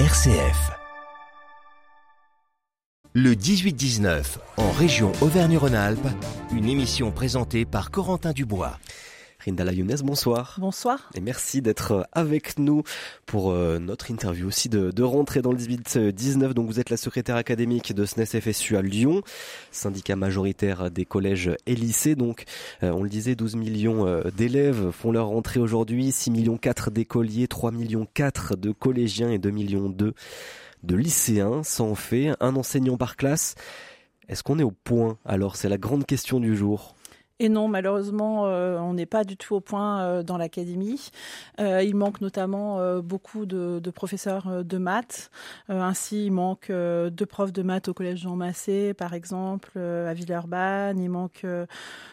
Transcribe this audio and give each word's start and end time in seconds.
RCF. 0.00 0.72
Le 3.12 3.32
18-19, 3.36 4.38
en 4.56 4.72
région 4.72 5.12
Auvergne-Rhône-Alpes, 5.20 6.08
une 6.52 6.68
émission 6.68 7.12
présentée 7.12 7.64
par 7.64 7.92
Corentin 7.92 8.32
Dubois. 8.32 8.80
Younes, 9.46 9.96
bonsoir. 10.02 10.56
Bonsoir. 10.58 11.10
Et 11.14 11.20
merci 11.20 11.60
d'être 11.60 12.08
avec 12.12 12.58
nous 12.58 12.82
pour 13.26 13.50
euh, 13.50 13.78
notre 13.78 14.10
interview 14.10 14.46
aussi 14.46 14.70
de, 14.70 14.90
de 14.90 15.02
rentrée 15.02 15.42
dans 15.42 15.52
le 15.52 15.58
18-19. 15.58 16.54
Donc 16.54 16.66
vous 16.66 16.80
êtes 16.80 16.88
la 16.88 16.96
secrétaire 16.96 17.36
académique 17.36 17.94
de 17.94 18.06
SNES 18.06 18.40
FSU 18.40 18.76
à 18.76 18.82
Lyon, 18.82 19.22
syndicat 19.70 20.16
majoritaire 20.16 20.90
des 20.90 21.04
collèges 21.04 21.50
et 21.66 21.74
lycées. 21.74 22.14
Donc 22.14 22.44
euh, 22.82 22.90
on 22.90 23.02
le 23.02 23.10
disait, 23.10 23.34
12 23.34 23.56
millions 23.56 24.06
euh, 24.06 24.22
d'élèves 24.34 24.90
font 24.90 25.12
leur 25.12 25.26
rentrée 25.26 25.60
aujourd'hui, 25.60 26.10
6 26.10 26.30
millions 26.30 26.56
4 26.56 26.90
d'écoliers, 26.90 27.46
3 27.46 27.70
millions 27.70 28.08
4 28.14 28.56
de 28.56 28.72
collégiens 28.72 29.30
et 29.30 29.38
2 29.38 29.50
millions 29.50 29.88
2 29.90 30.14
de 30.84 30.96
lycéens. 30.96 31.62
Ça 31.64 31.82
en 31.82 31.94
fait 31.94 32.30
un 32.40 32.56
enseignant 32.56 32.96
par 32.96 33.16
classe. 33.16 33.56
Est-ce 34.28 34.42
qu'on 34.42 34.58
est 34.58 34.64
au 34.64 34.70
point? 34.70 35.18
Alors 35.26 35.56
c'est 35.56 35.68
la 35.68 35.76
grande 35.78 36.06
question 36.06 36.40
du 36.40 36.56
jour. 36.56 36.94
Et 37.40 37.48
non, 37.48 37.66
malheureusement, 37.66 38.46
euh, 38.46 38.78
on 38.78 38.94
n'est 38.94 39.06
pas 39.06 39.24
du 39.24 39.36
tout 39.36 39.56
au 39.56 39.60
point 39.60 40.02
euh, 40.02 40.22
dans 40.22 40.38
l'académie. 40.38 41.10
Euh, 41.58 41.82
il 41.82 41.96
manque 41.96 42.20
notamment 42.20 43.00
beaucoup 43.00 43.44
de, 43.44 43.80
professeurs 43.90 44.64
de 44.64 44.78
maths. 44.78 45.30
ainsi, 45.68 46.26
il 46.26 46.30
manque 46.30 46.70
deux 46.70 47.26
profs 47.26 47.52
de 47.52 47.62
maths 47.62 47.88
au 47.88 47.94
collège 47.94 48.20
Jean 48.20 48.36
Massé, 48.36 48.94
par 48.94 49.14
exemple, 49.14 49.78
à 49.78 50.14
Villeurbanne. 50.14 50.98
Il 50.98 51.10
manque 51.10 51.46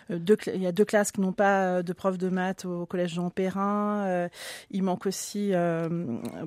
deux, 0.10 0.38
il 0.48 0.62
y 0.62 0.68
a 0.68 0.72
deux 0.72 0.86
classes 0.86 1.12
qui 1.12 1.22
n'ont 1.22 1.34
pas 1.34 1.84
de 1.84 1.94
profs 1.94 2.18
de 2.18 2.30
maths 2.30 2.66
au 2.66 2.86
collège 2.86 3.14
Jean 3.14 3.30
Perrin. 3.30 4.28
il 4.70 4.84
manque 4.84 5.06
aussi 5.06 5.54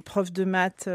profs 0.04 0.32
de 0.32 0.44
maths 0.44 0.88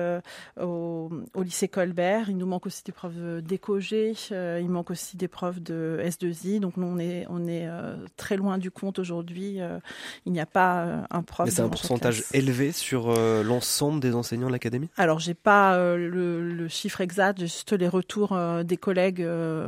au, 0.60 1.10
au, 1.34 1.44
lycée 1.44 1.68
Colbert. 1.68 2.30
Il 2.30 2.38
nous 2.38 2.48
manque 2.48 2.66
aussi 2.66 2.84
des 2.84 2.92
profs 2.92 3.16
d'éco-G. 3.16 4.14
il 4.32 4.70
manque 4.70 4.92
aussi 4.92 5.18
des 5.18 5.28
profs 5.28 5.62
de 5.62 6.00
S2I. 6.04 6.60
Donc 6.60 6.78
nous, 6.78 6.88
on 6.88 7.00
est, 7.00 7.26
on 7.30 7.48
est 7.48 7.69
euh, 7.70 7.96
très 8.18 8.38
loin 8.38 8.58
du 8.58 8.72
compte 8.72 9.00
aujourd'hui. 9.00 9.62
Euh, 9.62 9.80
il 10.26 10.32
n'y 10.32 10.40
a 10.40 10.46
pas 10.46 10.80
euh, 10.80 11.02
un 11.10 11.24
prof. 11.24 11.46
Mais 11.46 11.52
c'est 11.52 11.62
un 11.62 11.70
pourcentage 11.70 12.24
élevé 12.34 12.72
sur 12.72 13.14
l'ensemble 13.44 14.00
des 14.00 14.16
enseignants 14.16 14.48
de 14.48 14.52
l'académie? 14.52 14.90
Alors, 14.98 15.20
j'ai 15.20 15.34
pas 15.34 15.78
le, 15.78 16.42
le, 16.42 16.68
chiffre 16.68 17.02
exact, 17.02 17.40
juste 17.40 17.74
les 17.74 17.88
retours 17.88 18.38
des 18.64 18.78
collègues 18.78 19.26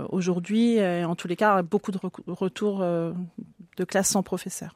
aujourd'hui. 0.10 0.80
En 0.82 1.16
tous 1.16 1.28
les 1.28 1.36
cas, 1.36 1.62
beaucoup 1.62 1.92
de 1.92 2.00
retours 2.28 2.80
de 2.80 3.84
classes 3.86 4.10
sans 4.10 4.24
professeur. 4.24 4.76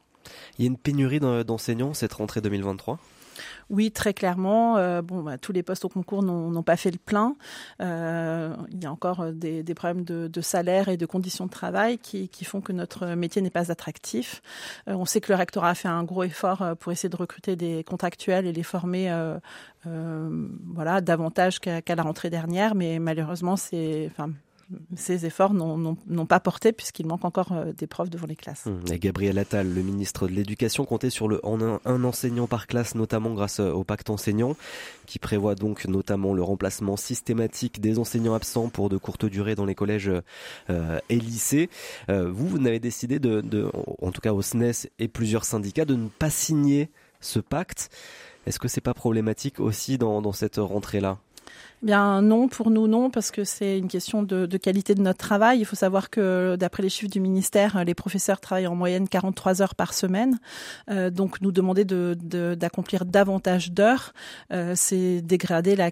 Il 0.58 0.64
y 0.64 0.68
a 0.68 0.70
une 0.70 0.78
pénurie 0.78 1.20
d'enseignants 1.20 1.94
cette 1.94 2.14
rentrée 2.14 2.40
2023 2.40 2.98
oui, 3.70 3.90
très 3.90 4.14
clairement. 4.14 4.76
Euh, 4.76 5.02
bon, 5.02 5.22
bah, 5.22 5.38
tous 5.38 5.52
les 5.52 5.62
postes 5.62 5.84
au 5.84 5.88
concours 5.88 6.22
n'ont 6.22 6.62
pas 6.62 6.76
fait 6.76 6.90
le 6.90 6.98
plein. 6.98 7.36
Euh, 7.80 8.54
il 8.70 8.82
y 8.82 8.86
a 8.86 8.92
encore 8.92 9.20
euh, 9.20 9.32
des, 9.32 9.62
problèmes 9.74 10.04
de, 10.04 10.40
salaire 10.40 10.88
et 10.88 10.96
de 10.96 11.06
conditions 11.06 11.46
de 11.46 11.50
travail 11.50 11.98
qui, 11.98 12.28
font 12.44 12.60
que 12.60 12.72
notre 12.72 13.06
métier 13.14 13.42
n'est 13.42 13.50
pas 13.50 13.72
attractif. 13.72 14.42
On 14.86 15.04
sait 15.04 15.20
que 15.20 15.32
le 15.32 15.36
rectorat 15.36 15.70
a 15.70 15.74
fait 15.74 15.88
un 15.88 16.04
gros 16.04 16.22
effort 16.22 16.76
pour 16.78 16.92
essayer 16.92 17.08
de 17.08 17.16
recruter 17.16 17.56
des 17.56 17.82
contractuels 17.84 18.46
et 18.46 18.52
les 18.52 18.62
former, 18.62 19.12
voilà, 19.84 21.00
davantage 21.00 21.58
qu'à 21.58 21.94
la 21.94 22.02
rentrée 22.02 22.30
dernière, 22.30 22.74
mais 22.74 22.98
malheureusement, 22.98 23.56
c'est, 23.56 24.08
enfin, 24.10 24.30
ces 24.96 25.26
efforts 25.26 25.54
n'ont 25.54 26.26
pas 26.26 26.40
porté 26.40 26.72
puisqu'il 26.72 27.06
manque 27.06 27.24
encore 27.24 27.52
euh, 27.52 27.72
des 27.72 27.86
profs 27.86 28.10
devant 28.10 28.26
les 28.26 28.36
classes. 28.36 28.66
Mmh. 28.66 28.96
Gabriel 28.96 29.38
Attal, 29.38 29.72
le 29.72 29.82
ministre 29.82 30.26
de 30.26 30.32
l'Éducation, 30.32 30.84
comptait 30.84 31.10
sur 31.10 31.28
le, 31.28 31.44
en 31.44 31.60
un, 31.62 32.04
enseignant 32.04 32.46
par 32.46 32.66
classe, 32.66 32.94
notamment 32.94 33.32
grâce 33.34 33.60
au 33.60 33.84
pacte 33.84 34.10
enseignant, 34.10 34.56
qui 35.06 35.18
prévoit 35.18 35.54
donc 35.54 35.86
notamment 35.86 36.34
le 36.34 36.42
remplacement 36.42 36.96
systématique 36.96 37.80
des 37.80 37.98
enseignants 37.98 38.34
absents 38.34 38.68
pour 38.68 38.88
de 38.88 38.96
courtes 38.96 39.26
durées 39.26 39.54
dans 39.54 39.66
les 39.66 39.74
collèges 39.74 40.10
euh, 40.70 40.98
et 41.08 41.18
lycées. 41.18 41.70
Euh, 42.08 42.30
vous, 42.30 42.48
vous 42.48 42.58
n'avez 42.58 42.80
décidé, 42.80 43.18
de, 43.18 43.70
en 44.00 44.10
tout 44.10 44.20
cas 44.20 44.32
au 44.32 44.42
SNES 44.42 44.88
et 44.98 45.08
plusieurs 45.08 45.44
syndicats, 45.44 45.84
de 45.84 45.94
ne 45.94 46.08
pas 46.08 46.30
signer 46.30 46.90
ce 47.20 47.38
pacte. 47.38 47.90
Est-ce 48.46 48.58
que 48.58 48.68
c'est 48.68 48.80
pas 48.80 48.94
problématique 48.94 49.60
aussi 49.60 49.98
dans 49.98 50.32
cette 50.32 50.56
rentrée-là? 50.56 51.18
Bien 51.82 52.22
non, 52.22 52.48
pour 52.48 52.70
nous 52.70 52.88
non, 52.88 53.10
parce 53.10 53.30
que 53.30 53.44
c'est 53.44 53.78
une 53.78 53.88
question 53.88 54.22
de, 54.22 54.46
de, 54.46 54.56
qualité 54.56 54.94
de 54.94 55.02
notre 55.02 55.18
travail. 55.18 55.58
Il 55.58 55.66
faut 55.66 55.76
savoir 55.76 56.08
que 56.08 56.56
d'après 56.58 56.82
les 56.82 56.88
chiffres 56.88 57.10
du 57.10 57.20
ministère, 57.20 57.84
les 57.84 57.94
professeurs 57.94 58.40
travaillent 58.40 58.66
en 58.66 58.74
moyenne 58.74 59.06
43 59.08 59.60
heures 59.60 59.74
par 59.74 59.92
semaine. 59.92 60.38
Euh, 60.90 61.10
donc 61.10 61.42
nous 61.42 61.52
demander 61.52 61.84
d'accomplir 61.84 63.04
de, 63.04 63.10
davantage 63.10 63.72
d'heures, 63.72 64.14
euh, 64.54 64.72
c'est 64.74 65.20
dégrader 65.20 65.76
la, 65.76 65.90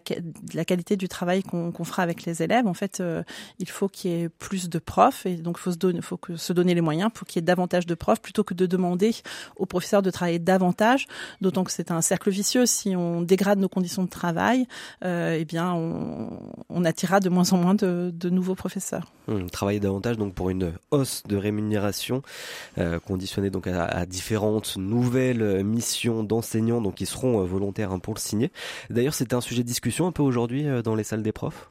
la, 0.55 0.65
qualité 0.65 0.97
du 0.97 1.07
travail 1.07 1.43
qu'on 1.43 1.71
qu 1.71 1.85
fera 1.85 2.03
avec 2.03 2.25
les 2.25 2.43
élèves. 2.43 2.67
En 2.67 2.75
fait, 2.75 3.01
euh, 3.01 3.23
il 3.59 3.69
faut 3.69 3.89
qu'il 3.89 4.11
y 4.11 4.23
ait 4.23 4.29
plus 4.31 4.71
de 4.71 4.79
profs 4.79 5.27
et 5.27 5.37
donc 5.37 5.59
faut, 5.59 5.73
se 5.73 5.77
donner, 5.77 6.01
faut 6.01 6.17
que 6.17 6.37
se 6.37 6.55
donner 6.55 6.75
les 6.75 6.81
moyens 6.81 7.11
pour 7.13 7.27
qu'il 7.27 7.41
y 7.41 7.43
ait 7.43 7.47
davantage 7.47 7.85
de 7.85 7.95
profs 7.95 8.23
plutôt 8.23 8.43
que 8.43 8.55
de 8.55 8.65
demander 8.65 9.15
aux 9.57 9.67
professeurs 9.67 10.01
de 10.01 10.11
travailler 10.11 10.39
davantage. 10.39 11.07
D'autant 11.43 11.63
que 11.63 11.73
c'est 11.73 11.91
un 11.91 12.01
cercle 12.01 12.31
vicieux. 12.31 12.65
Si 12.65 12.97
on 12.97 13.21
dégrade 13.21 13.59
nos 13.59 13.69
conditions 13.69 14.05
de 14.05 14.09
travail, 14.09 14.67
euh, 15.05 15.37
eh 15.39 15.45
bien 15.45 15.74
on, 15.75 16.31
on, 16.69 16.85
attirera 16.85 17.21
de 17.21 17.29
moins 17.29 17.53
en 17.53 17.59
moins 17.59 17.75
de, 17.75 18.11
de 18.15 18.31
nouveaux 18.31 18.55
professeurs. 18.55 19.13
Hum, 19.29 19.51
travailler 19.51 19.81
davantage 19.81 20.17
donc 20.17 20.35
pour 20.35 20.51
une 20.51 20.73
hausse 20.91 21.23
de 21.27 21.37
rémunération 21.37 22.23
euh, 22.79 22.99
conditionnée 22.99 23.51
donc 23.51 23.67
à, 23.67 23.85
à, 23.85 24.07
différentes 24.07 24.77
nouvelles 24.77 25.65
missions 25.65 26.25
d'enseignants 26.25 26.81
donc 26.81 26.97
qui 26.97 27.07
seront 27.07 27.41
euh, 27.41 27.45
volontaires 27.45 27.93
hein, 27.93 27.99
pour 27.99 28.15
le 28.15 28.21
signer. 28.21 28.53
D'ailleurs, 28.91 29.15
c'était 29.15 29.35
un 29.35 29.41
sujet 29.41 29.63
de 29.63 29.69
discussion 29.69 30.07
un 30.07 30.13
peu 30.13 30.23
aujourd'hui 30.23 30.67
euh, 30.67 30.83
dans 30.83 30.95
les 30.95 31.05
salles 31.05 31.23
des 31.23 31.33
profs? 31.33 31.69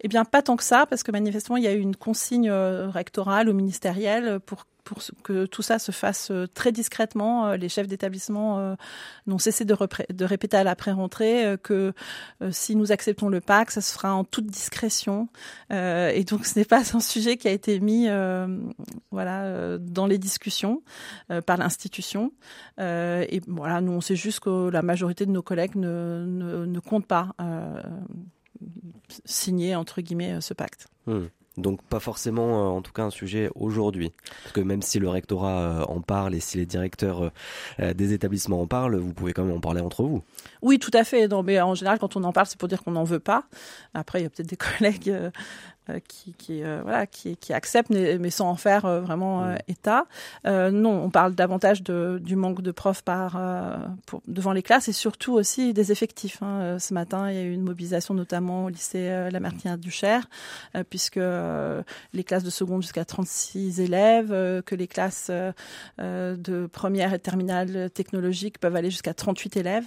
Eh 0.00 0.08
bien, 0.08 0.24
pas 0.24 0.42
tant 0.42 0.56
que 0.56 0.64
ça, 0.64 0.86
parce 0.86 1.02
que 1.02 1.10
manifestement, 1.10 1.56
il 1.56 1.64
y 1.64 1.68
a 1.68 1.72
eu 1.72 1.80
une 1.80 1.96
consigne 1.96 2.50
rectorale 2.50 3.48
ou 3.48 3.54
ministérielle 3.54 4.40
pour 4.40 4.66
pour 4.86 4.98
que 5.24 5.46
tout 5.46 5.62
ça 5.62 5.78
se 5.80 5.90
fasse 5.90 6.30
euh, 6.30 6.46
très 6.46 6.70
discrètement. 6.70 7.48
Euh, 7.48 7.56
les 7.56 7.68
chefs 7.68 7.88
d'établissement 7.88 8.76
n'ont 9.26 9.38
cessé 9.38 9.64
de, 9.64 9.74
répéter 10.24 10.56
à 10.56 10.64
l'après-rentrée 10.64 11.56
que 11.62 11.92
si 12.50 12.76
nous 12.76 12.92
acceptons 12.92 13.28
le 13.28 13.40
PAC, 13.40 13.72
ça 13.72 13.80
se 13.80 13.92
fera 13.92 14.14
en 14.14 14.24
toute 14.24 14.46
discrétion. 14.46 15.28
et 15.70 16.24
donc, 16.28 16.46
ce 16.46 16.58
n'est 16.58 16.64
pas 16.64 16.82
un 16.94 17.00
sujet 17.00 17.36
qui 17.36 17.48
a 17.48 17.50
été 17.50 17.80
mis 17.80 18.08
voilà, 19.10 19.78
dans 19.78 20.06
les 20.06 20.18
discussions 20.18 20.82
par 21.46 21.56
l'institution. 21.56 22.32
et 22.78 23.40
voilà, 23.48 23.80
nous, 23.80 23.92
on 23.92 24.00
sait 24.00 24.16
juste 24.16 24.40
que 24.40 24.70
la 24.70 24.82
majorité 24.82 25.26
de 25.26 25.32
nos 25.32 25.42
collègues 25.42 25.74
ne, 25.74 26.24
ne, 26.26 26.64
ne 26.64 26.80
comptent 26.80 27.06
pas 27.06 27.34
signer 29.24 29.74
entre 29.74 30.00
guillemets 30.00 30.40
ce 30.40 30.54
pacte. 30.54 30.86
Mmh. 31.06 31.26
Donc 31.56 31.82
pas 31.82 32.00
forcément, 32.00 32.66
euh, 32.66 32.68
en 32.68 32.82
tout 32.82 32.92
cas, 32.92 33.04
un 33.04 33.10
sujet 33.10 33.50
aujourd'hui. 33.54 34.12
Parce 34.42 34.52
que 34.52 34.60
même 34.60 34.82
si 34.82 34.98
le 34.98 35.08
rectorat 35.08 35.60
euh, 35.60 35.84
en 35.84 36.00
parle 36.00 36.34
et 36.34 36.40
si 36.40 36.58
les 36.58 36.66
directeurs 36.66 37.30
euh, 37.80 37.94
des 37.94 38.12
établissements 38.12 38.60
en 38.60 38.66
parlent, 38.66 38.96
vous 38.96 39.14
pouvez 39.14 39.32
quand 39.32 39.44
même 39.44 39.56
en 39.56 39.60
parler 39.60 39.80
entre 39.80 40.02
vous. 40.02 40.22
Oui, 40.62 40.78
tout 40.78 40.90
à 40.94 41.04
fait. 41.04 41.28
Non, 41.28 41.42
mais 41.42 41.60
en 41.60 41.74
général, 41.74 41.98
quand 41.98 42.16
on 42.16 42.24
en 42.24 42.32
parle, 42.32 42.46
c'est 42.46 42.58
pour 42.58 42.68
dire 42.68 42.82
qu'on 42.82 42.92
n'en 42.92 43.04
veut 43.04 43.20
pas. 43.20 43.44
Après, 43.94 44.20
il 44.20 44.22
y 44.24 44.26
a 44.26 44.30
peut-être 44.30 44.48
des 44.48 44.56
collègues 44.78 45.14
euh, 45.88 46.00
qui, 46.08 46.32
qui, 46.32 46.64
euh, 46.64 46.80
voilà, 46.82 47.06
qui, 47.06 47.36
qui 47.36 47.52
acceptent, 47.52 47.90
mais, 47.90 48.18
mais, 48.18 48.30
sans 48.30 48.48
en 48.48 48.56
faire 48.56 48.86
euh, 48.86 49.00
vraiment 49.00 49.42
mmh. 49.42 49.58
état. 49.68 50.06
non, 50.44 51.04
on 51.04 51.10
parle 51.10 51.36
davantage 51.36 51.82
de, 51.84 52.20
du 52.20 52.34
manque 52.34 52.60
de 52.60 52.72
profs 52.72 53.02
par, 53.02 53.38
pour, 54.06 54.20
devant 54.26 54.52
les 54.52 54.62
classes 54.62 54.88
et 54.88 54.92
surtout 54.92 55.34
aussi 55.34 55.72
des 55.72 55.92
effectifs. 55.92 56.42
Hein. 56.42 56.78
Ce 56.78 56.92
matin, 56.92 57.30
il 57.30 57.36
y 57.36 57.38
a 57.38 57.42
eu 57.42 57.52
une 57.52 57.62
mobilisation 57.62 58.14
notamment 58.14 58.64
au 58.64 58.68
lycée 58.68 59.28
La 59.30 59.38
Martinière 59.40 59.78
du 59.78 59.90
Cher, 59.90 60.28
puisque 60.90 61.16
les 61.16 62.24
classes 62.24 62.44
de 62.44 62.50
seconde 62.50 62.82
jusqu'à 62.82 63.04
36 63.04 63.80
élèves, 63.80 64.62
que 64.64 64.74
les 64.74 64.88
classes 64.88 65.30
de 65.98 66.66
première 66.66 67.14
et 67.14 67.18
terminale 67.18 67.90
technologique 67.90 68.58
peuvent 68.58 68.76
aller 68.76 68.90
jusqu'à 68.90 69.14
38 69.14 69.56
élèves. 69.56 69.86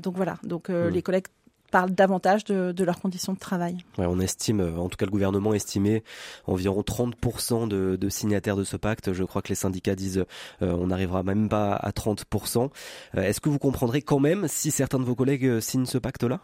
Donc 0.00 0.16
voilà, 0.16 0.38
donc 0.44 0.68
mmh. 0.68 0.88
les 0.88 1.02
collègues 1.02 1.26
parlent 1.72 1.90
davantage 1.90 2.44
de, 2.44 2.70
de, 2.70 2.84
leurs 2.84 3.00
conditions 3.00 3.32
de 3.32 3.38
travail. 3.38 3.78
Ouais, 3.98 4.06
on 4.06 4.20
estime, 4.20 4.60
en 4.78 4.88
tout 4.88 4.96
cas 4.96 5.06
le 5.06 5.10
gouvernement 5.10 5.54
estimait 5.54 6.04
environ 6.46 6.82
30% 6.82 7.66
de, 7.66 7.96
de, 7.96 8.08
signataires 8.08 8.56
de 8.56 8.62
ce 8.62 8.76
pacte. 8.76 9.12
Je 9.12 9.24
crois 9.24 9.42
que 9.42 9.48
les 9.48 9.56
syndicats 9.56 9.96
disent 9.96 10.24
euh, 10.60 10.72
on 10.72 10.88
n'arrivera 10.88 11.24
même 11.24 11.48
pas 11.48 11.74
à 11.74 11.90
30%. 11.90 12.70
Euh, 13.16 13.22
Est-ce 13.22 13.40
que 13.40 13.48
vous 13.48 13.58
comprendrez 13.58 14.02
quand 14.02 14.20
même 14.20 14.46
si 14.46 14.70
certains 14.70 15.00
de 15.00 15.04
vos 15.04 15.16
collègues 15.16 15.46
euh, 15.46 15.60
signent 15.60 15.86
ce 15.86 15.98
pacte-là? 15.98 16.40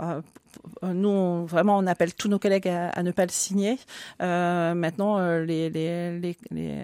Euh, 0.00 0.20
nous, 0.82 1.08
on, 1.08 1.44
vraiment, 1.44 1.78
on 1.78 1.86
appelle 1.86 2.14
tous 2.14 2.28
nos 2.28 2.38
collègues 2.38 2.68
à, 2.68 2.90
à 2.90 3.02
ne 3.02 3.12
pas 3.12 3.24
le 3.24 3.30
signer. 3.30 3.78
Euh, 4.22 4.74
maintenant, 4.74 5.18
euh, 5.18 5.44
les, 5.44 5.70
les, 5.70 6.18
les, 6.18 6.36
les, 6.50 6.82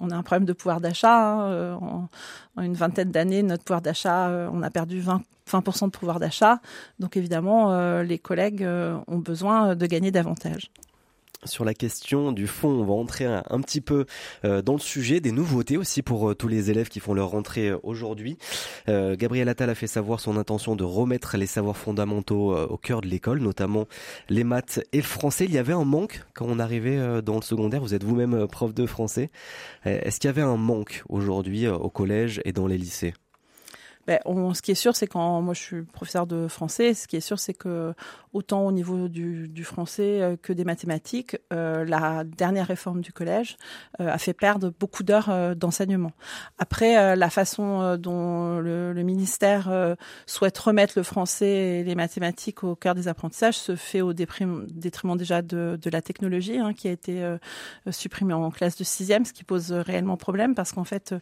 on 0.00 0.10
a 0.10 0.16
un 0.16 0.22
problème 0.22 0.46
de 0.46 0.52
pouvoir 0.52 0.80
d'achat. 0.80 1.34
Hein. 1.34 1.78
En, 1.80 2.08
en, 2.56 2.62
une 2.62 2.74
vingtaine 2.74 3.10
d'années, 3.10 3.42
notre 3.42 3.64
pouvoir 3.64 3.82
d'achat, 3.82 4.30
on 4.52 4.62
a 4.62 4.70
perdu 4.70 5.00
20, 5.00 5.22
20% 5.50 5.86
de 5.86 5.90
pouvoir 5.90 6.18
d'achat. 6.18 6.60
Donc 6.98 7.16
évidemment, 7.16 8.00
les 8.00 8.18
collègues 8.18 8.66
ont 9.06 9.18
besoin 9.18 9.74
de 9.74 9.86
gagner 9.86 10.10
davantage. 10.10 10.70
Sur 11.44 11.64
la 11.64 11.74
question 11.74 12.32
du 12.32 12.46
fond. 12.46 12.68
On 12.68 12.84
va 12.84 12.92
entrer 12.92 13.24
un, 13.24 13.60
petit 13.60 13.80
peu 13.80 14.06
euh, 14.44 14.62
dans 14.62 14.74
le 14.74 14.78
sujet, 14.78 15.20
des 15.20 15.32
nouveautés 15.32 15.76
aussi 15.76 16.02
pour 16.02 16.30
euh, 16.30 16.34
tous 16.34 16.48
les 16.48 16.70
élèves 16.70 16.88
qui 16.88 17.00
font 17.00 17.14
leur 17.14 17.30
rentrée 17.30 17.68
euh, 17.68 17.78
aujourd'hui. 17.82 18.38
Gabriel 18.88 19.48
Attal 19.48 19.70
a 19.70 19.74
fait 19.74 19.86
savoir 19.86 20.20
son 20.20 20.36
intention 20.36 20.74
de 20.74 20.84
remettre 20.84 21.36
les 21.36 21.46
savoirs 21.46 21.76
fondamentaux 21.76 22.56
au 22.56 22.76
cœur 22.76 23.00
de 23.00 23.06
l'école, 23.06 23.38
notamment 23.38 23.86
les 24.28 24.42
maths 24.42 24.80
et 24.92 24.96
le 24.96 25.02
français. 25.04 25.44
Il 25.44 25.52
y 25.52 25.58
avait 25.58 25.72
un 25.72 25.84
manque 25.84 26.24
quand 26.34 26.46
on 26.48 26.58
arrivait 26.58 27.22
dans 27.22 27.36
le 27.36 27.42
secondaire. 27.42 27.80
Vous 27.80 27.94
êtes 27.94 28.04
vous-même 28.04 28.46
prof 28.48 28.74
de 28.74 28.86
français. 28.86 29.30
Est-ce 29.84 30.18
qu'il 30.18 30.28
y 30.28 30.30
avait 30.30 30.42
un 30.42 30.56
manque 30.56 31.04
aujourd'hui 31.08 31.68
au 31.68 31.88
collège 31.88 32.40
et 32.44 32.52
dans 32.52 32.66
les 32.66 32.78
lycées? 32.78 33.14
Ben, 34.06 34.18
ce 34.54 34.62
qui 34.62 34.70
est 34.70 34.74
sûr, 34.74 34.96
c'est 34.96 35.06
quand 35.06 35.40
moi 35.42 35.54
je 35.54 35.60
suis 35.60 35.82
professeur 35.82 36.26
de 36.26 36.48
français, 36.48 36.94
ce 36.94 37.06
qui 37.06 37.16
est 37.16 37.20
sûr, 37.20 37.38
c'est 37.38 37.54
que 37.54 37.94
autant 38.32 38.66
au 38.66 38.72
niveau 38.72 39.08
du, 39.08 39.48
du 39.48 39.64
français 39.64 40.20
euh, 40.20 40.36
que 40.40 40.52
des 40.52 40.64
mathématiques, 40.64 41.36
euh, 41.52 41.84
la 41.84 42.24
dernière 42.24 42.66
réforme 42.66 43.00
du 43.00 43.12
collège 43.12 43.56
euh, 44.00 44.08
a 44.08 44.18
fait 44.18 44.32
perdre 44.32 44.72
beaucoup 44.78 45.02
d'heures 45.02 45.30
euh, 45.30 45.54
d'enseignement. 45.54 46.12
Après, 46.58 46.96
euh, 46.96 47.16
la 47.16 47.30
façon 47.30 47.96
dont 47.96 48.58
le, 48.60 48.92
le 48.92 49.02
ministère 49.02 49.70
souhaite 50.26 50.58
remettre 50.58 50.94
le 50.96 51.02
français 51.02 51.80
et 51.80 51.84
les 51.84 51.94
mathématiques 51.94 52.64
au 52.64 52.74
cœur 52.74 52.94
des 52.94 53.08
apprentissages 53.08 53.56
se 53.56 53.76
fait 53.76 54.00
au 54.00 54.12
détriment, 54.12 54.66
déjà 55.16 55.42
de, 55.42 55.78
de, 55.80 55.90
la 55.90 56.02
technologie, 56.02 56.58
hein, 56.58 56.72
qui 56.72 56.88
a 56.88 56.92
été 56.92 57.36
supprimée 57.90 58.34
en 58.34 58.50
classe 58.50 58.76
de 58.76 58.84
sixième, 58.84 59.24
ce 59.24 59.32
qui 59.32 59.44
pose 59.44 59.72
réellement 59.72 60.16
problème 60.16 60.54
parce 60.54 60.72
qu'en 60.72 60.84
fait, 60.84 61.14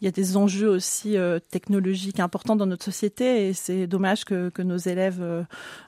il 0.00 0.04
y 0.04 0.08
a 0.08 0.10
des 0.10 0.36
enjeux 0.36 0.68
aussi 0.68 1.16
technologiques 1.50 2.20
importants 2.20 2.56
dans 2.56 2.66
notre 2.66 2.84
société 2.84 3.48
et 3.48 3.52
c'est 3.52 3.86
dommage 3.86 4.24
que, 4.24 4.48
que 4.50 4.62
nos 4.62 4.78
élèves 4.78 5.46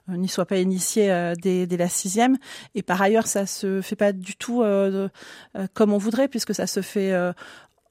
n'y 0.09 0.29
soient 0.29 0.47
pas 0.47 0.59
initié 0.71 1.11
euh, 1.11 1.35
dès, 1.35 1.67
la 1.67 1.89
sixième. 1.89 2.37
Et 2.75 2.83
par 2.83 3.01
ailleurs, 3.01 3.27
ça 3.27 3.47
se 3.47 3.81
fait 3.81 3.97
pas 3.97 4.13
du 4.13 4.37
tout 4.37 4.63
euh, 4.63 5.09
euh, 5.57 5.67
comme 5.75 5.93
on 5.93 5.99
voudrait, 5.99 6.29
puisque 6.29 6.55
ça 6.55 6.67
se 6.67 6.83
fait 6.83 7.13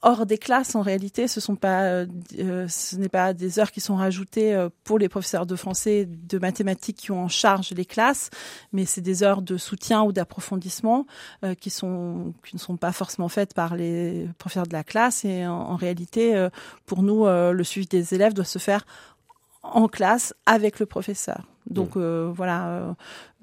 hors 0.04 0.26
des 0.28 0.38
classes 0.38 0.76
en 0.76 0.82
réalité. 0.82 1.28
Ce 1.28 1.42
sont 1.42 1.56
pas 1.56 2.06
ce 2.36 2.96
n'est 2.98 3.10
pas 3.10 3.34
des 3.34 3.60
heures 3.60 3.72
qui 3.72 3.82
sont 3.82 3.96
rajoutées 3.96 4.68
pour 4.84 5.00
les 5.00 5.10
professeurs 5.10 5.46
de 5.46 5.56
français 5.56 6.06
de 6.08 6.38
mathématiques 6.38 6.98
qui 6.98 7.12
ont 7.12 7.24
en 7.24 7.28
charge 7.28 7.72
les 7.72 7.86
classes 7.86 8.30
mais 8.74 8.86
c'est 8.86 9.02
des 9.02 9.24
heures 9.24 9.42
de 9.42 9.58
soutien 9.58 10.04
ou 10.04 10.12
d'approfondissement 10.12 11.08
qui 11.60 11.72
sont 11.72 12.34
qui 12.46 12.56
ne 12.56 12.60
sont 12.60 12.78
pas 12.78 12.92
forcément 12.92 13.28
faites 13.28 13.54
par 13.56 13.76
les 13.76 14.30
professeurs 14.38 14.68
de 14.68 14.74
la 14.74 14.84
classe. 14.84 15.26
Et 15.26 15.48
en, 15.48 15.76
réalité 15.76 16.48
pour 16.86 17.02
nous 17.02 17.26
le 17.26 17.64
suivi 17.64 17.88
des 17.88 18.14
élèves 18.14 18.34
doit 18.34 18.46
se 18.46 18.60
faire 18.60 18.86
en 19.64 19.88
classe 19.88 20.34
avec 20.46 20.80
le 20.80 20.86
professeur 20.86 21.44
donc 21.70 21.96
mmh. 21.96 22.02
euh, 22.02 22.32
voilà, 22.34 22.68
euh, 22.68 22.94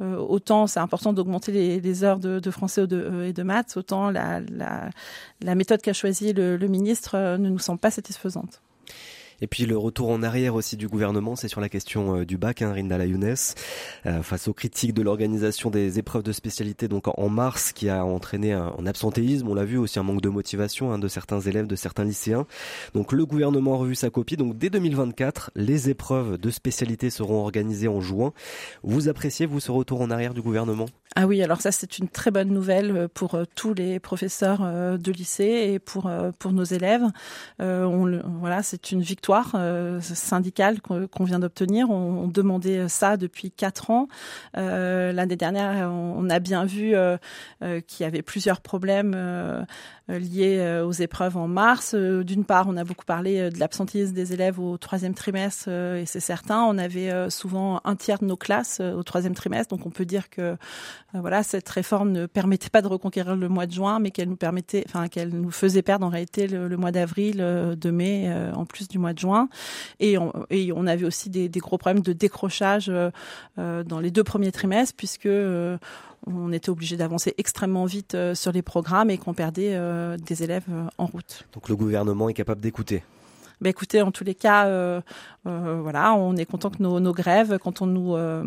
euh, 0.00 0.16
autant 0.16 0.66
c'est 0.66 0.80
important 0.80 1.12
d'augmenter 1.12 1.52
les, 1.52 1.80
les, 1.80 2.04
heures 2.04 2.18
de, 2.18 2.40
de 2.40 2.50
français 2.50 2.82
ou 2.82 2.86
de, 2.86 2.96
euh, 2.96 3.28
et 3.28 3.32
de 3.32 3.42
maths, 3.42 3.76
autant 3.76 4.10
la, 4.10 4.40
la, 4.40 4.90
la 5.40 5.54
méthode 5.54 5.82
qu'a 5.82 5.92
choisie 5.92 6.32
le, 6.32 6.56
le 6.56 6.68
ministre 6.68 7.36
ne 7.36 7.48
nous 7.48 7.58
semble 7.58 7.80
pas 7.80 7.90
satisfaisante. 7.90 8.60
Et 9.40 9.46
puis 9.46 9.66
le 9.66 9.76
retour 9.76 10.10
en 10.10 10.22
arrière 10.22 10.54
aussi 10.54 10.76
du 10.76 10.88
gouvernement, 10.88 11.36
c'est 11.36 11.48
sur 11.48 11.60
la 11.60 11.68
question 11.68 12.16
euh, 12.16 12.24
du 12.24 12.36
bac, 12.36 12.62
hein, 12.62 12.72
Rindala 12.72 13.06
Younes, 13.06 13.34
euh, 14.06 14.22
face 14.22 14.48
aux 14.48 14.52
critiques 14.52 14.94
de 14.94 15.02
l'organisation 15.02 15.70
des 15.70 15.98
épreuves 15.98 16.22
de 16.22 16.32
spécialité 16.32 16.88
donc 16.88 17.04
en 17.06 17.28
mars, 17.28 17.72
qui 17.72 17.88
a 17.88 18.04
entraîné 18.04 18.52
un, 18.52 18.86
absentéisme, 18.86 19.48
on 19.48 19.54
l'a 19.54 19.64
vu 19.64 19.78
aussi 19.78 19.98
un 19.98 20.02
manque 20.02 20.20
de 20.20 20.28
motivation 20.28 20.92
hein, 20.92 20.98
de 20.98 21.08
certains 21.08 21.40
élèves, 21.40 21.66
de 21.66 21.76
certains 21.76 22.04
lycéens. 22.04 22.46
Donc 22.94 23.12
le 23.12 23.26
gouvernement 23.26 23.74
a 23.74 23.78
revu 23.78 23.94
sa 23.94 24.10
copie. 24.10 24.36
Donc 24.36 24.58
dès 24.58 24.70
2024, 24.70 25.50
les 25.54 25.90
épreuves 25.90 26.38
de 26.38 26.50
spécialité 26.50 27.10
seront 27.10 27.40
organisées 27.40 27.88
en 27.88 28.00
juin. 28.00 28.32
Vous 28.82 29.08
appréciez 29.08 29.46
vous 29.46 29.60
ce 29.60 29.70
retour 29.70 30.00
en 30.00 30.10
arrière 30.10 30.34
du 30.34 30.42
gouvernement? 30.42 30.86
Ah 31.16 31.26
oui, 31.26 31.42
alors 31.42 31.60
ça 31.60 31.70
c'est 31.70 31.98
une 31.98 32.08
très 32.08 32.30
bonne 32.32 32.48
nouvelle 32.48 32.96
euh, 32.96 33.08
pour 33.08 33.38
tous 33.54 33.72
les 33.72 34.00
professeurs 34.00 34.60
de 34.98 35.12
lycée 35.12 35.70
et 35.72 35.78
pour 35.78 36.10
pour 36.38 36.52
nos 36.52 36.64
élèves. 36.64 37.04
Euh, 37.60 37.86
voilà, 38.40 38.62
c'est 38.62 38.92
une 38.92 39.02
victoire 39.02 39.52
euh, 39.54 40.00
syndicale 40.00 40.80
qu'on 40.80 41.24
vient 41.24 41.38
d'obtenir. 41.38 41.90
On, 41.90 42.28
demandait 42.28 42.88
ça 42.88 43.16
depuis 43.16 43.50
quatre 43.50 43.90
ans. 43.90 44.08
Euh, 44.56 45.12
L'année 45.12 45.36
dernière, 45.36 45.90
on, 45.90 46.28
a 46.30 46.38
bien 46.40 46.64
vu 46.64 46.94
euh, 46.94 47.16
euh 47.62 47.80
qu'il 47.80 48.04
y 48.04 48.06
avait 48.06 48.22
plusieurs 48.22 48.60
problèmes 48.60 49.12
euh, 49.14 49.62
liés 50.08 50.82
aux 50.84 50.92
épreuves 50.92 51.36
en 51.36 51.48
mars. 51.48 51.94
D'une 51.94 52.44
part, 52.44 52.66
on 52.68 52.76
a 52.76 52.84
beaucoup 52.84 53.04
parlé 53.04 53.50
de 53.50 53.58
l'absentéisme 53.58 54.14
des 54.14 54.32
élèves 54.32 54.58
au 54.58 54.76
troisième 54.78 55.14
trimestre, 55.14 55.68
et 55.68 56.04
c'est 56.06 56.20
certain. 56.20 56.62
On 56.62 56.76
avait 56.76 57.30
souvent 57.30 57.80
un 57.84 57.96
tiers 57.96 58.18
de 58.18 58.26
nos 58.26 58.36
classes 58.36 58.80
au 58.80 59.02
troisième 59.02 59.34
trimestre, 59.34 59.74
donc 59.74 59.86
on 59.86 59.90
peut 59.90 60.04
dire 60.04 60.28
que 60.28 60.56
voilà, 61.14 61.42
cette 61.42 61.68
réforme 61.68 62.10
ne 62.12 62.26
permettait 62.26 62.70
pas 62.70 62.82
de 62.82 62.88
reconquérir 62.88 63.36
le 63.36 63.48
mois 63.48 63.66
de 63.66 63.72
juin, 63.72 63.98
mais 64.00 64.10
qu'elle 64.10 64.28
nous 64.28 64.36
permettait, 64.36 64.84
enfin 64.88 65.08
qu'elle 65.08 65.30
nous 65.30 65.50
faisait 65.50 65.82
perdre 65.82 66.06
en 66.06 66.10
réalité 66.10 66.46
le, 66.46 66.76
mois 66.76 66.92
d'avril, 66.92 67.36
de 67.36 67.90
mai, 67.90 68.32
en 68.54 68.64
plus 68.64 68.88
du 68.88 68.98
mois 68.98 69.12
de 69.12 69.18
juin. 69.18 69.48
Et 70.00 70.16
on, 70.18 70.86
avait 70.86 71.06
aussi 71.06 71.30
des, 71.30 71.48
gros 71.48 71.78
problèmes 71.78 72.02
de 72.02 72.12
décrochage 72.12 72.88
euh, 72.88 73.10
euh 73.58 73.82
dans 73.84 74.00
les 74.00 74.10
deux 74.10 74.24
premiers 74.24 74.52
trimestres, 74.52 74.94
puisque 74.96 75.26
euh, 75.26 75.78
on 76.26 76.52
était 76.52 76.70
obligé 76.70 76.96
d'avancer 76.96 77.34
extrêmement 77.38 77.84
vite 77.84 78.14
euh, 78.14 78.34
sur 78.34 78.52
les 78.52 78.62
programmes 78.62 79.10
et 79.10 79.18
qu'on 79.18 79.34
perdait 79.34 79.78
des 80.18 80.42
élèves 80.42 80.64
en 80.98 81.06
route. 81.06 81.46
Donc 81.52 81.68
le 81.68 81.76
gouvernement 81.76 82.28
est 82.28 82.34
capable 82.34 82.60
d'écouter 82.60 83.02
bah 83.64 83.70
écoutez, 83.70 84.02
en 84.02 84.10
tous 84.10 84.24
les 84.24 84.34
cas, 84.34 84.66
euh, 84.66 85.00
euh, 85.46 85.78
voilà, 85.80 86.14
on 86.14 86.36
est 86.36 86.44
content 86.44 86.68
que 86.68 86.82
nos, 86.82 87.12
grèves, 87.14 87.58
quand 87.58 87.80
on 87.80 87.86
nous, 87.86 88.14
euh, 88.14 88.44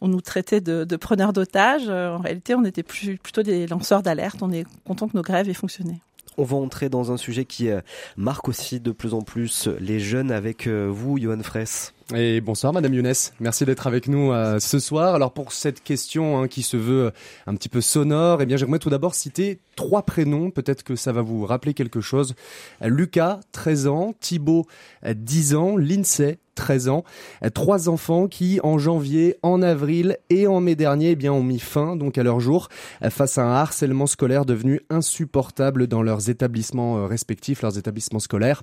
on 0.00 0.06
nous 0.06 0.20
traitait 0.20 0.60
de, 0.60 0.96
preneurs 0.96 1.32
d'otages, 1.32 1.88
en 1.88 2.18
réalité, 2.18 2.54
on 2.54 2.64
était 2.64 2.84
plutôt 2.84 3.42
des 3.42 3.66
lanceurs 3.66 4.04
d'alerte. 4.04 4.42
On 4.42 4.52
est 4.52 4.64
content 4.86 5.08
que 5.08 5.16
nos 5.16 5.24
grèves 5.24 5.48
aient 5.48 5.54
fonctionné. 5.54 6.00
On 6.38 6.44
va 6.44 6.56
entrer 6.56 6.88
dans 6.88 7.10
un 7.10 7.16
sujet 7.16 7.44
qui 7.44 7.68
marque 8.16 8.48
aussi 8.48 8.78
de 8.78 8.92
plus 8.92 9.12
en 9.12 9.22
plus 9.22 9.68
les 9.80 9.98
jeunes 9.98 10.30
avec 10.30 10.68
vous, 10.68 11.18
Johan 11.18 11.42
Fraisse. 11.42 11.92
Et 12.12 12.42
bonsoir 12.42 12.74
Madame 12.74 12.92
Younes, 12.92 13.14
merci 13.40 13.64
d'être 13.64 13.86
avec 13.86 14.08
nous 14.08 14.30
euh, 14.30 14.58
ce 14.58 14.78
soir. 14.78 15.14
Alors 15.14 15.32
pour 15.32 15.52
cette 15.52 15.82
question 15.82 16.38
hein, 16.38 16.48
qui 16.48 16.62
se 16.62 16.76
veut 16.76 17.12
un 17.46 17.54
petit 17.54 17.70
peu 17.70 17.80
sonore, 17.80 18.42
eh 18.42 18.46
bien 18.46 18.58
j'aimerais 18.58 18.78
tout 18.78 18.90
d'abord 18.90 19.14
citer 19.14 19.58
trois 19.74 20.02
prénoms, 20.02 20.50
peut-être 20.50 20.82
que 20.82 20.96
ça 20.96 21.12
va 21.12 21.22
vous 21.22 21.46
rappeler 21.46 21.72
quelque 21.72 22.02
chose. 22.02 22.34
Lucas, 22.82 23.40
13 23.52 23.86
ans, 23.86 24.14
Thibaut, 24.20 24.66
10 25.06 25.54
ans, 25.54 25.76
Lindsay, 25.78 26.38
13 26.54 26.88
ans. 26.88 27.04
Trois 27.52 27.88
enfants 27.88 28.28
qui, 28.28 28.60
en 28.62 28.78
janvier, 28.78 29.36
en 29.42 29.62
avril 29.62 30.18
et 30.30 30.46
en 30.46 30.60
mai 30.60 30.76
dernier, 30.76 31.10
eh 31.10 31.16
bien, 31.16 31.32
ont 31.32 31.42
mis 31.42 31.58
fin 31.58 31.96
donc 31.96 32.18
à 32.18 32.22
leur 32.22 32.40
jour 32.40 32.68
face 33.10 33.38
à 33.38 33.44
un 33.44 33.54
harcèlement 33.54 34.06
scolaire 34.06 34.44
devenu 34.44 34.80
insupportable 34.90 35.86
dans 35.86 36.02
leurs 36.02 36.30
établissements 36.30 36.98
euh, 36.98 37.06
respectifs, 37.06 37.62
leurs 37.62 37.78
établissements 37.78 38.20
scolaires. 38.20 38.62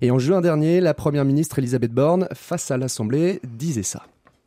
Et 0.00 0.10
en 0.10 0.18
juin 0.18 0.40
dernier, 0.40 0.80
la 0.80 0.94
première 0.94 1.24
ministre 1.24 1.58
Elisabeth 1.58 1.92
Borne, 1.92 2.28
face 2.32 2.70
à 2.70 2.76
l'Assemblée, 2.82 3.40
disait 3.44 3.82
ça. 3.82 4.02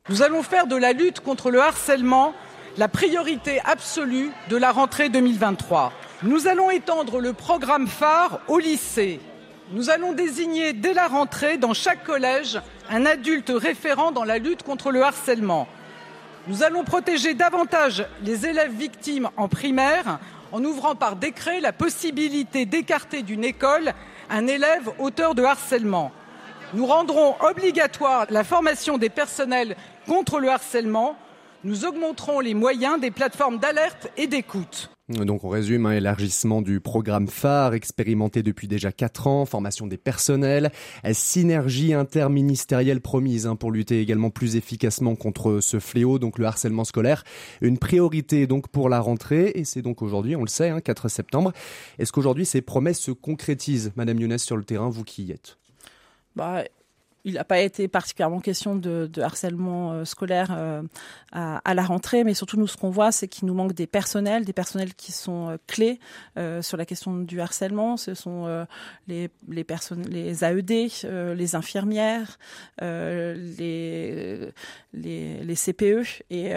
Nous 0.09 0.21
allons 0.21 0.43
faire 0.43 0.67
de 0.67 0.75
la 0.75 0.93
lutte 0.93 1.21
contre 1.21 1.49
le 1.49 1.61
harcèlement 1.61 2.33
la 2.77 2.89
priorité 2.89 3.61
absolue 3.63 4.29
de 4.49 4.57
la 4.57 4.71
rentrée 4.71 5.07
2023. 5.07 5.93
Nous 6.23 6.47
allons 6.47 6.69
étendre 6.69 7.21
le 7.21 7.31
programme 7.31 7.87
phare 7.87 8.41
au 8.49 8.59
lycée. 8.59 9.21
Nous 9.71 9.89
allons 9.89 10.11
désigner 10.11 10.73
dès 10.73 10.93
la 10.93 11.07
rentrée 11.07 11.57
dans 11.57 11.73
chaque 11.73 12.03
collège 12.03 12.59
un 12.89 13.05
adulte 13.05 13.51
référent 13.55 14.11
dans 14.11 14.25
la 14.25 14.37
lutte 14.37 14.63
contre 14.63 14.91
le 14.91 15.01
harcèlement. 15.01 15.67
Nous 16.47 16.63
allons 16.63 16.83
protéger 16.83 17.33
davantage 17.33 18.05
les 18.21 18.45
élèves 18.45 18.73
victimes 18.73 19.29
en 19.37 19.47
primaire 19.47 20.19
en 20.51 20.63
ouvrant 20.63 20.95
par 20.95 21.15
décret 21.15 21.61
la 21.61 21.71
possibilité 21.71 22.65
d'écarter 22.65 23.23
d'une 23.23 23.43
école 23.43 23.93
un 24.29 24.47
élève 24.47 24.91
auteur 24.99 25.33
de 25.33 25.43
harcèlement. 25.43 26.11
Nous 26.75 26.85
rendrons 26.85 27.35
obligatoire 27.39 28.27
la 28.29 28.43
formation 28.43 28.97
des 28.97 29.07
personnels 29.09 29.77
contre 30.07 30.39
le 30.39 30.49
harcèlement. 30.49 31.15
Nous 31.63 31.85
augmenterons 31.85 32.41
les 32.41 32.53
moyens 32.53 32.99
des 32.99 33.11
plateformes 33.11 33.59
d'alerte 33.59 34.09
et 34.17 34.27
d'écoute. 34.27 34.89
Donc 35.07 35.45
on 35.45 35.49
résume 35.49 35.85
un 35.85 35.91
hein, 35.91 35.93
élargissement 35.93 36.61
du 36.61 36.81
programme 36.81 37.29
phare 37.29 37.75
expérimenté 37.75 38.43
depuis 38.43 38.67
déjà 38.67 38.91
quatre 38.91 39.27
ans, 39.27 39.45
formation 39.45 39.87
des 39.87 39.95
personnels, 39.95 40.69
synergie 41.13 41.93
interministérielle 41.93 42.99
promise 42.99 43.47
hein, 43.47 43.55
pour 43.55 43.71
lutter 43.71 44.01
également 44.01 44.29
plus 44.29 44.57
efficacement 44.57 45.15
contre 45.15 45.61
ce 45.61 45.79
fléau, 45.79 46.19
donc 46.19 46.39
le 46.39 46.45
harcèlement 46.45 46.83
scolaire, 46.83 47.23
une 47.61 47.77
priorité 47.77 48.47
donc 48.47 48.67
pour 48.67 48.89
la 48.89 48.99
rentrée 48.99 49.53
et 49.55 49.63
c'est 49.63 49.81
donc 49.81 50.01
aujourd'hui, 50.01 50.35
on 50.35 50.41
le 50.41 50.49
sait, 50.49 50.69
hein, 50.69 50.81
4 50.81 51.07
septembre. 51.07 51.53
Est-ce 51.99 52.11
qu'aujourd'hui 52.11 52.45
ces 52.45 52.61
promesses 52.61 52.99
se 52.99 53.11
concrétisent, 53.11 53.93
Madame 53.95 54.19
Younes 54.19 54.39
sur 54.39 54.57
le 54.57 54.65
terrain, 54.65 54.89
vous 54.89 55.05
qui 55.05 55.23
y 55.23 55.31
êtes? 55.31 55.57
Bah, 56.35 56.63
il 57.25 57.33
n'a 57.33 57.43
pas 57.43 57.59
été 57.59 57.87
particulièrement 57.87 58.39
question 58.39 58.75
de, 58.75 59.09
harcèlement 59.19 59.91
euh, 59.91 60.05
scolaire 60.05 60.49
euh, 60.51 60.83
à, 61.31 61.73
la 61.73 61.83
rentrée, 61.83 62.23
mais 62.23 62.35
surtout 62.35 62.55
nous 62.55 62.67
ce 62.67 62.77
qu'on 62.77 62.91
voit, 62.91 63.11
c'est 63.11 63.27
qu'il 63.27 63.47
nous 63.47 63.55
manque 63.55 63.73
des 63.73 63.87
personnels, 63.87 64.45
des 64.45 64.53
personnels 64.53 64.93
qui 64.93 65.11
sont 65.11 65.49
euh, 65.49 65.57
clés 65.67 65.99
sur 66.61 66.77
la 66.77 66.85
question 66.85 67.17
du 67.17 67.41
harcèlement. 67.41 67.97
Ce 67.97 68.13
sont 68.13 68.65
les 69.07 69.29
les 69.47 70.43
AED, 70.43 70.71
les 71.35 71.55
infirmières, 71.55 72.37
les, 72.81 74.51
les, 74.93 75.43
les 75.43 75.55
CPE 75.55 76.23
et 76.29 76.53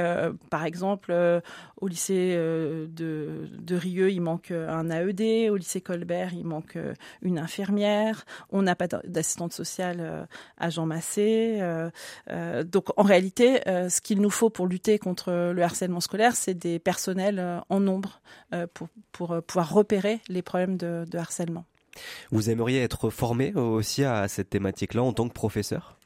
par 0.50 0.64
exemple 0.64 1.40
au 1.80 1.88
lycée 1.88 2.34
de, 2.36 3.48
de 3.58 3.76
Rieux, 3.76 4.10
il 4.10 4.20
manque 4.20 4.50
un 4.50 4.90
AED. 4.90 5.50
Au 5.50 5.56
lycée 5.56 5.80
Colbert, 5.80 6.32
il 6.32 6.44
manque 6.44 6.78
une 7.22 7.38
infirmière. 7.38 8.24
On 8.50 8.62
n'a 8.62 8.74
pas 8.74 8.88
d'assistante 9.04 9.52
sociale 9.52 10.26
à 10.56 10.70
Jean 10.70 10.86
Massé. 10.86 11.58
Euh, 11.60 11.90
euh, 12.30 12.64
donc 12.64 12.86
en 12.96 13.02
réalité, 13.02 13.66
euh, 13.68 13.88
ce 13.88 14.00
qu'il 14.00 14.20
nous 14.20 14.30
faut 14.30 14.50
pour 14.50 14.66
lutter 14.66 14.98
contre 14.98 15.52
le 15.54 15.62
harcèlement 15.62 16.00
scolaire, 16.00 16.34
c'est 16.34 16.54
des 16.54 16.78
personnels 16.78 17.62
en 17.68 17.80
nombre 17.80 18.20
pour, 18.74 18.88
pour 19.12 19.42
pouvoir 19.42 19.72
repérer 19.72 20.20
les 20.28 20.42
problèmes 20.42 20.76
de, 20.76 21.04
de 21.08 21.18
harcèlement. 21.18 21.64
Vous 22.30 22.50
aimeriez 22.50 22.82
être 22.82 23.10
formé 23.10 23.52
aussi 23.54 24.04
à 24.04 24.28
cette 24.28 24.50
thématique-là 24.50 25.02
en 25.02 25.12
tant 25.12 25.28
que 25.28 25.34
professeur? 25.34 25.97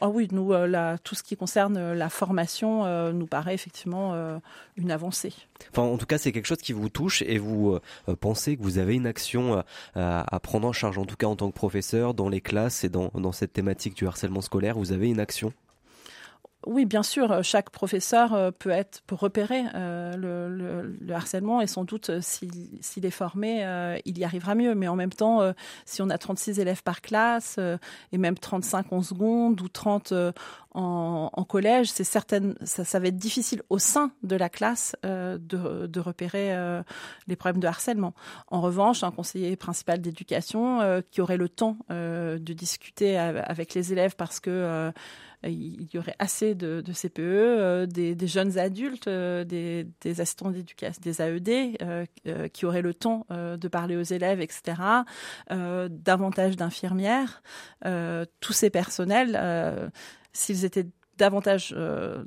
Ah 0.00 0.08
oui, 0.08 0.28
nous, 0.32 0.52
euh, 0.52 0.96
tout 1.04 1.14
ce 1.14 1.22
qui 1.22 1.36
concerne 1.36 1.76
euh, 1.76 1.94
la 1.94 2.08
formation 2.08 2.84
euh, 2.84 3.12
nous 3.12 3.26
paraît 3.26 3.54
effectivement 3.54 4.14
une 4.76 4.90
avancée. 4.90 5.32
Enfin, 5.70 5.82
en 5.82 5.96
tout 5.96 6.06
cas, 6.06 6.18
c'est 6.18 6.32
quelque 6.32 6.46
chose 6.46 6.58
qui 6.58 6.72
vous 6.72 6.88
touche 6.88 7.22
et 7.22 7.38
vous 7.38 7.78
pensez 8.20 8.56
que 8.56 8.62
vous 8.62 8.78
avez 8.78 8.94
une 8.94 9.06
action 9.06 9.62
à 9.94 10.40
prendre 10.40 10.66
en 10.66 10.72
charge, 10.72 10.98
en 10.98 11.04
tout 11.04 11.16
cas 11.16 11.26
en 11.26 11.36
tant 11.36 11.48
que 11.50 11.54
professeur, 11.54 12.14
dans 12.14 12.28
les 12.28 12.40
classes 12.40 12.84
et 12.84 12.88
dans 12.88 13.32
cette 13.32 13.52
thématique 13.52 13.94
du 13.94 14.06
harcèlement 14.06 14.40
scolaire, 14.40 14.76
vous 14.76 14.92
avez 14.92 15.08
une 15.08 15.20
action? 15.20 15.52
Oui, 16.66 16.84
bien 16.86 17.02
sûr, 17.02 17.30
euh, 17.30 17.42
chaque 17.42 17.70
professeur 17.70 18.32
euh, 18.32 18.50
peut 18.50 18.70
être 18.70 19.02
peut 19.06 19.14
repérer 19.14 19.64
euh, 19.74 20.16
le, 20.16 21.14
harcèlement 21.14 21.60
et 21.60 21.66
sans 21.66 21.84
doute 21.84 22.10
s'il 22.20 23.06
est 23.06 23.10
formé, 23.10 23.62
il 24.04 24.18
y 24.18 24.24
arrivera 24.24 24.54
mieux. 24.54 24.74
Mais 24.74 24.88
en 24.88 24.96
même 24.96 25.12
temps, 25.12 25.40
si 25.84 26.02
on 26.02 26.10
a 26.10 26.18
36 26.18 26.58
élèves 26.58 26.82
par 26.82 27.02
classe 27.02 27.60
et 28.10 28.18
même 28.18 28.36
35 28.36 28.92
en 28.92 29.02
seconde 29.02 29.60
ou 29.60 29.68
30 29.68 30.12
en, 30.72 31.44
collège, 31.48 31.92
c'est 31.92 32.04
certaine, 32.04 32.56
ça, 32.64 32.98
va 32.98 33.06
être 33.06 33.16
difficile 33.16 33.62
au 33.70 33.78
sein 33.78 34.10
de 34.24 34.34
la 34.34 34.48
classe 34.48 34.96
de, 35.04 36.00
repérer 36.00 36.56
les 37.28 37.36
problèmes 37.36 37.60
de 37.60 37.68
harcèlement. 37.68 38.14
En 38.48 38.60
revanche, 38.60 39.04
un 39.04 39.12
conseiller 39.12 39.54
principal 39.56 40.00
d'éducation 40.00 41.02
qui 41.12 41.20
aurait 41.20 41.36
le 41.36 41.48
temps 41.48 41.76
de 41.90 42.52
discuter 42.52 43.16
avec 43.18 43.74
les 43.74 43.92
élèves 43.92 44.16
parce 44.16 44.40
que 44.40 44.92
il 45.50 45.88
y 45.92 45.98
aurait 45.98 46.16
assez 46.18 46.54
de, 46.54 46.82
CPE, 46.82 47.18
euh, 47.20 47.86
des, 47.86 48.26
jeunes 48.26 48.58
adultes, 48.58 49.08
euh, 49.08 49.44
des, 49.44 49.86
assistants 50.20 50.50
d'éducation, 50.50 51.00
des 51.02 51.20
AED, 51.20 51.76
euh, 51.82 52.48
qui 52.48 52.66
auraient 52.66 52.82
le 52.82 52.94
temps 52.94 53.26
de 53.30 53.68
parler 53.68 53.96
aux 53.96 54.02
élèves, 54.02 54.40
etc. 54.40 54.80
davantage 55.50 56.56
d'infirmières. 56.56 57.42
tous 58.40 58.52
ces 58.52 58.70
personnels, 58.70 59.90
s'ils 60.32 60.64
étaient 60.64 60.86
davantage 61.18 61.74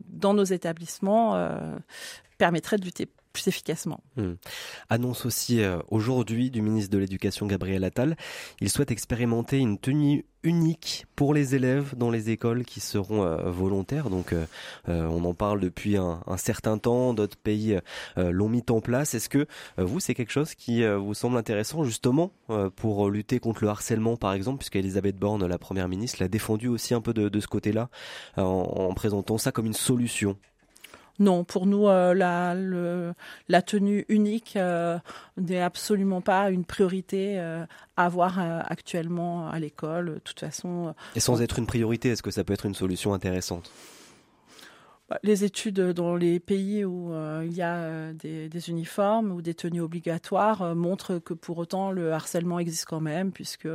dans 0.08 0.34
nos 0.34 0.44
établissements, 0.44 1.50
permettraient 2.38 2.78
de 2.78 2.86
lutter 2.86 3.08
efficacement. 3.46 4.01
Hmm. 4.15 4.34
Annonce 4.89 5.25
aussi 5.25 5.62
euh, 5.62 5.79
aujourd'hui 5.89 6.50
du 6.50 6.62
ministre 6.62 6.91
de 6.91 6.98
l'Éducation 6.98 7.46
Gabriel 7.46 7.84
Attal. 7.84 8.15
Il 8.62 8.70
souhaite 8.70 8.91
expérimenter 8.91 9.58
une 9.58 9.77
tenue 9.77 10.25
unique 10.44 11.06
pour 11.15 11.34
les 11.34 11.56
élèves 11.56 11.96
dans 11.98 12.10
les 12.10 12.29
écoles 12.29 12.63
qui 12.63 12.79
seront 12.79 13.24
euh, 13.24 13.51
volontaires. 13.51 14.10
Donc 14.10 14.34
euh, 14.34 14.46
on 14.88 15.25
en 15.25 15.34
parle 15.34 15.60
depuis 15.60 15.98
un, 15.98 16.22
certain 16.38 16.77
temps, 16.77 17.13
d'autres 17.13 17.38
pays 17.38 17.77
l'ont 18.15 18.48
mis 18.48 18.63
en 18.70 18.79
place. 18.79 19.13
Est-ce 19.13 19.29
que 19.29 19.46
vous, 19.77 20.00
c'est 20.00 20.13
quelque 20.13 20.32
chose 20.32 20.56
qui 20.56 20.86
vous 20.86 21.13
semble 21.13 21.38
intéressant 21.38 21.84
justement 21.84 22.32
pour 22.75 23.10
lutter 23.10 23.39
contre 23.39 23.63
le 23.63 23.70
harcèlement 23.70 24.15
par 24.15 24.34
exemple, 24.34 24.60
puisque 24.60 24.75
Elisabeth 24.77 25.17
Borne, 25.17 25.46
la 25.46 25.58
Première 25.58 25.89
ministre, 25.89 26.17
l'a 26.22 26.27
défendu 26.27 26.67
aussi 26.67 26.94
un 26.94 27.01
peu 27.01 27.13
de, 27.13 27.39
ce 27.39 27.48
côté-là 27.48 27.89
en 28.38 28.94
présentant 28.94 29.38
ça 29.38 29.51
comme 29.51 29.65
une 29.65 29.74
solution? 29.74 30.38
Non, 31.20 31.44
pour 31.44 31.66
nous, 31.66 31.88
euh, 31.88 32.14
la, 32.14 32.56
la, 33.48 33.62
tenue 33.62 34.06
unique 34.08 34.56
euh, 34.56 35.00
n'est 35.38 35.62
absolument 35.62 36.22
pas 36.22 36.52
une 36.52 36.64
priorité 36.64 37.40
euh, 37.40 37.66
à 37.96 38.06
avoir 38.06 38.40
actuellement 38.40 39.50
à 39.50 39.60
l'école. 39.60 40.16
De 40.16 40.20
toute 40.20 40.40
façon. 40.40 40.94
Et 41.16 41.20
sans 41.20 41.42
être 41.42 41.58
une 41.58 41.66
priorité, 41.66 42.10
est-ce 42.10 42.24
que 42.24 42.32
ça 42.32 42.44
peut 42.44 42.54
être 42.54 42.66
une 42.66 42.76
solution 42.76 43.14
intéressante? 43.14 43.72
Bah, 45.10 45.18
les 45.24 45.44
études 45.44 45.80
dans 45.80 46.16
les 46.16 46.40
pays 46.40 46.84
où 46.86 47.14
il 47.42 47.54
y 47.54 47.62
a 47.62 48.14
des, 48.14 48.50
des, 48.50 48.70
uniformes 48.70 49.32
ou 49.32 49.42
des 49.42 49.54
tenues 49.54 49.82
obligatoires 49.82 50.76
montrent 50.76 51.18
que 51.18 51.34
pour 51.34 51.58
autant 51.58 51.92
le 51.92 52.12
harcèlement 52.12 52.60
existe 52.60 52.86
quand 52.86 53.00
même, 53.00 53.32
puisque 53.32 53.70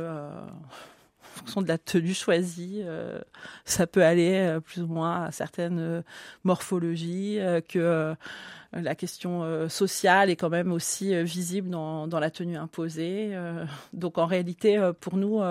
fonction 1.43 1.61
de 1.61 1.67
la 1.67 1.77
tenue 1.77 2.13
choisie, 2.13 2.81
euh, 2.83 3.19
ça 3.65 3.85
peut 3.85 4.03
aller 4.03 4.33
euh, 4.33 4.59
plus 4.59 4.81
ou 4.81 4.87
moins 4.87 5.25
à 5.25 5.31
certaines 5.31 5.79
euh, 5.79 6.01
morphologies 6.43 7.39
que 7.67 8.15
la 8.73 8.95
question 8.95 9.69
sociale 9.69 10.31
est 10.31 10.35
quand 10.35 10.49
même 10.49 10.71
aussi 10.71 11.21
visible 11.23 11.69
dans, 11.69 12.07
dans 12.07 12.19
la 12.19 12.31
tenue 12.31 12.57
imposée. 12.57 13.37
donc 13.93 14.17
en 14.17 14.25
réalité, 14.25 14.81
pour 14.99 15.15
nous, 15.15 15.41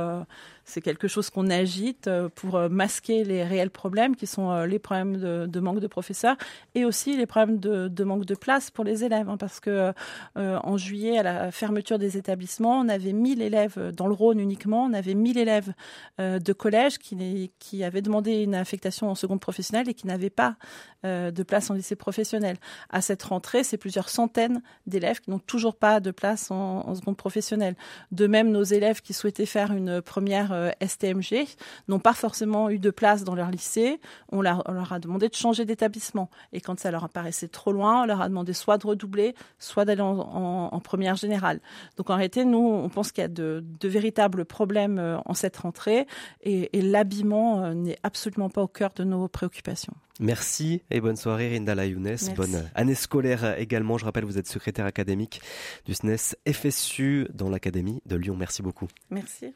c'est 0.65 0.81
quelque 0.81 1.09
chose 1.09 1.31
qu'on 1.31 1.51
agite 1.51 2.07
euh, 2.07 2.29
pour 2.35 2.57
euh, 2.57 2.69
masquer 2.69 3.25
les 3.25 3.43
réels 3.45 3.71
problèmes 3.71 4.15
qui 4.17 4.27
sont 4.27 4.51
euh, 4.51 4.67
les 4.67 4.79
problèmes 4.79 5.17
de, 5.17 5.61
manque 5.61 5.81
de 5.81 5.87
professeurs 5.87 6.37
et 6.75 6.85
aussi 6.85 7.17
les 7.17 7.27
problèmes 7.27 7.59
de, 7.59 8.05
manque 8.05 8.25
de 8.25 8.35
place 8.35 8.71
pour 8.71 8.85
les 8.85 9.05
élèves. 9.05 9.29
Hein, 9.29 9.37
parce 9.37 9.61
que 9.61 9.93
en 10.37 10.77
juillet, 10.77 11.19
à 11.19 11.23
la 11.23 11.51
fermeture 11.51 11.99
des 11.99 12.17
établissements, 12.17 12.81
on 12.81 12.89
avait 12.89 13.13
1000 13.13 13.43
élèves 13.43 13.93
dans 13.95 14.07
le 14.07 14.15
Rhône 14.15 14.41
uniquement, 14.41 14.85
on 14.85 14.93
avait 14.93 15.15
1000 15.15 15.39
élèves 15.39 15.73
de 16.19 16.53
collège 16.53 16.99
qui, 16.99 17.53
qui 17.59 17.85
avaient 17.85 18.03
demandé 18.03 18.43
une 18.43 18.55
affectation 18.55 19.11
en 19.11 19.15
seconde 19.15 19.41
professionnelle 19.41 19.89
et 19.89 19.95
qui 19.95 20.07
n'avaient 20.07 20.31
pas 20.31 20.57
de 21.05 21.43
place 21.43 21.71
en 21.71 21.75
lycée 21.75 21.97
professionnel. 21.97 22.57
À 22.91 23.01
cette 23.01 23.23
rentrée, 23.23 23.65
c'est 23.65 23.79
plusieurs 23.79 24.09
centaines 24.09 24.63
d'élèves 24.87 25.21
qui 25.21 25.31
n'ont 25.31 25.39
toujours 25.39 25.77
pas 25.77 26.01
de 26.01 26.11
place 26.11 26.51
en, 26.51 26.89
en 26.89 26.95
seconde 26.95 27.17
professionnelle. 27.17 27.77
De 28.11 28.27
même, 28.27 28.51
nos 28.51 28.65
élèves 28.65 29.01
qui 29.01 29.13
souhaitaient 29.13 29.47
faire 29.47 29.73
une 29.73 30.03
première 30.03 30.52
euh, 30.53 30.71
STMG 30.85 31.47
n'ont 31.89 31.99
pas 31.99 32.13
forcément 32.13 32.71
eu 32.71 32.79
de 32.79 32.91
place 32.91 33.25
dans 33.25 33.35
leur 33.35 33.51
lycée. 33.51 34.01
On 34.31 34.43
leur, 34.43 34.93
a 34.93 34.99
demandé 34.99 35.29
de 35.29 35.35
changer 35.35 35.65
d'établissement. 35.65 36.31
Et 36.53 36.61
quand 36.61 36.79
ça 36.79 36.91
leur 36.91 37.05
apparaissait 37.05 37.49
trop 37.49 37.73
loin, 37.73 38.03
on 38.03 38.07
leur 38.07 38.21
a 38.21 38.29
demandé 38.29 38.53
soit 38.53 38.79
de 38.79 38.87
redoubler, 38.87 39.35
soit 39.59 39.85
d'aller 39.85 40.03
en, 40.03 40.81
première 40.85 41.17
générale. 41.17 41.61
Donc 41.97 42.11
en 42.11 42.17
réalité, 42.17 42.45
nous, 42.45 42.59
on 42.59 42.89
pense 42.89 43.13
qu'il 43.13 43.23
y 43.23 43.25
a 43.25 43.29
de, 43.29 43.65
véritables 43.83 44.45
problèmes 44.45 44.99
euh, 44.99 45.19
en 45.27 45.35
cette 45.35 45.57
rentrée 45.57 46.07
et, 46.43 46.69
l'habillement 46.83 47.63
euh, 47.63 47.75
n'est 47.75 47.99
absolument 48.03 48.51
pas 48.51 48.63
au 48.63 48.69
cœur 48.69 48.91
de 48.97 49.05
nos 49.05 49.29
préoccupations. 49.29 49.95
Merci 50.21 50.83
et 50.91 51.01
bonne 51.01 51.17
soirée 51.17 51.49
Rindala 51.49 51.87
Younes. 51.87 52.17
Bonne 52.37 52.69
année 52.75 52.95
scolaire 52.95 53.59
également. 53.59 53.99
Je 53.99 54.05
rappelle, 54.05 54.25
vous 54.25 54.39
êtes 54.39 54.47
secrétaire 54.47 54.87
académique 54.87 55.41
du 55.87 55.95
SNES 55.95 56.37
FSU 56.51 57.29
dans 57.33 57.49
l'Académie 57.49 58.03
de 58.07 58.17
Lyon. 58.17 58.37
Merci 58.39 58.63
beaucoup. 58.63 58.89
Merci. 59.11 59.55